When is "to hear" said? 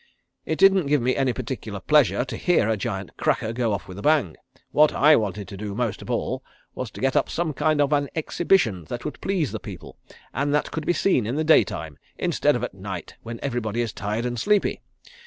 2.25-2.67